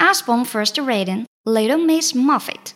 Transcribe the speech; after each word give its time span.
Usborne 0.00 0.46
first 0.46 0.78
reading 0.78 1.26
Little 1.44 1.76
Miss 1.76 2.14
Muffet. 2.14 2.72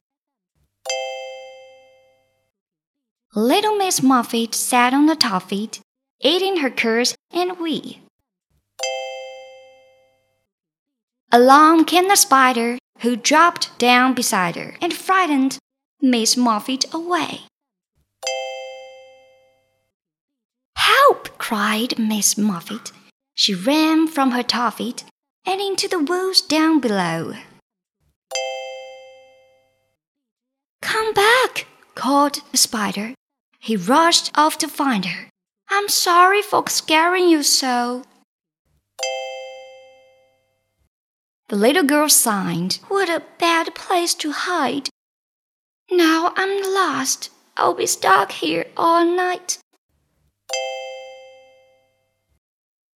Little 3.35 3.77
Miss 3.77 4.03
Muffet 4.03 4.55
sat 4.55 4.93
on 4.93 5.07
the 5.07 5.17
top 5.17 5.51
eating 5.51 6.59
her 6.59 6.69
curds 6.69 7.17
and 7.33 7.59
wee. 7.59 8.01
Along 11.33 11.87
came 11.87 12.09
the 12.09 12.17
spider, 12.17 12.77
who 13.01 13.17
dropped 13.17 13.77
down 13.79 14.13
beside 14.13 14.57
her 14.57 14.77
and 14.83 14.93
frightened 14.93 15.57
Miss 16.03 16.37
Muffet 16.37 16.85
away. 16.93 17.41
Help! 20.77 21.39
cried 21.39 21.99
Miss 21.99 22.37
Muffet. 22.37 22.93
She 23.35 23.55
ran 23.55 24.09
from 24.09 24.33
her 24.33 24.43
top 24.43 24.79
and 25.47 25.61
into 25.61 25.89
the 25.89 25.99
woods 25.99 26.41
down 26.41 26.81
below. 26.81 27.35
Come 30.81 31.13
back! 31.13 31.67
called 31.95 32.41
the 32.51 32.59
spider. 32.59 33.15
He 33.61 33.77
rushed 33.77 34.31
off 34.35 34.59
to 34.59 34.69
find 34.69 35.07
her. 35.07 35.31
I'm 35.71 35.89
sorry 35.89 36.43
for 36.43 36.69
scaring 36.69 37.29
you 37.29 37.43
so. 37.43 38.03
The 41.49 41.57
little 41.57 41.85
girl 41.85 42.09
sighed. 42.09 42.75
What 42.89 43.09
a 43.09 43.23
bad 43.39 43.75
place 43.75 44.15
to 44.15 44.33
hide. 44.33 44.89
Now 45.91 46.33
I'm 46.37 46.63
lost. 46.75 47.31
I'll 47.57 47.75
be 47.75 47.87
stuck 47.87 48.33
here 48.33 48.67
all 48.77 49.05
night. 49.05 49.59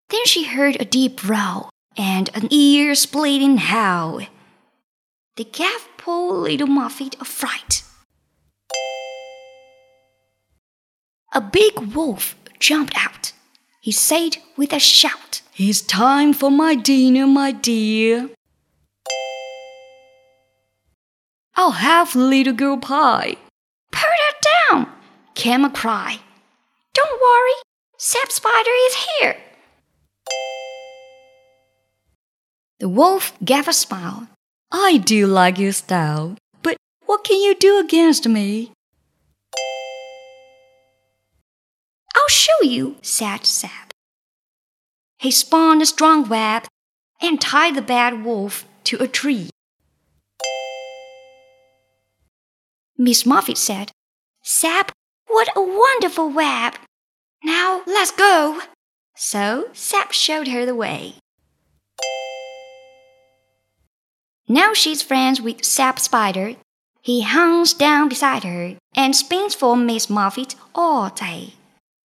Then 0.09 0.26
she 0.26 0.45
heard 0.45 0.77
a 0.79 0.85
deep 0.85 1.27
row 1.27 1.70
and 1.97 2.29
an 2.35 2.47
ear 2.51 2.93
splitting 2.95 3.57
howl. 3.57 4.21
They 5.35 5.43
gave 5.43 5.87
poor 5.97 6.33
little 6.33 6.67
Muffet 6.67 7.15
a 7.20 7.25
fright. 7.25 7.84
A 11.34 11.41
big 11.41 11.79
wolf 11.95 12.35
jumped 12.59 12.93
out. 12.95 13.34
He 13.81 13.91
said 13.91 14.37
with 14.55 14.73
a 14.73 14.79
shout, 14.79 15.41
It's 15.55 15.81
time 15.81 16.34
for 16.34 16.51
my 16.51 16.76
dinner, 16.76 17.27
my 17.27 17.51
dear. 17.51 18.29
I'll 21.55 21.71
have 21.71 22.15
little 22.15 22.54
girl 22.54 22.77
pie. 22.77 23.35
Put 23.91 24.01
her 24.01 24.71
down, 24.71 24.91
came 25.34 25.65
a 25.65 25.70
cry. 25.70 26.20
Don't 26.93 27.21
worry, 27.21 27.54
Sap 27.98 28.32
Spider 28.32 28.71
is 28.87 28.95
here. 29.09 29.37
The 32.79 32.87
wolf 32.87 33.33
gave 33.43 33.67
a 33.67 33.73
smile. 33.73 34.27
I 34.71 34.97
do 34.97 35.25
like 35.25 35.57
your 35.57 35.71
style, 35.71 36.37
but 36.61 36.77
what 37.05 37.23
can 37.23 37.41
you 37.41 37.55
do 37.55 37.79
against 37.79 38.27
me? 38.27 38.71
I'll 42.15 42.27
show 42.27 42.61
you, 42.61 42.98
said 43.01 43.48
Sap. 43.48 43.93
He 45.17 45.31
spun 45.31 45.81
a 45.81 45.87
strong 45.87 46.29
web 46.29 46.67
and 47.20 47.41
tied 47.41 47.75
the 47.75 47.81
bad 47.81 48.23
wolf 48.23 48.67
to 48.83 49.01
a 49.01 49.07
tree. 49.07 49.49
Miss 52.95 53.25
Muffet 53.25 53.57
said, 53.57 53.91
Sap, 54.43 54.91
what 55.27 55.49
a 55.55 55.61
wonderful 55.61 56.29
web! 56.29 56.75
Now 57.43 57.81
let's 57.87 58.11
go. 58.11 58.61
So 59.15 59.70
Sap 59.73 60.11
showed 60.11 60.48
her 60.49 60.65
the 60.65 60.75
way. 60.75 61.15
Now 64.50 64.73
she's 64.73 65.01
friends 65.01 65.41
with 65.41 65.66
Sap 65.66 66.00
Spider. 66.00 66.56
He 67.01 67.22
hangs 67.22 67.73
down 67.73 68.07
beside 68.07 68.44
her 68.45 68.78
and 68.95 69.13
spins 69.13 69.53
for 69.53 69.75
Miss 69.75 70.09
Muffet 70.09 70.56
all 70.73 71.09
day. 71.09 71.53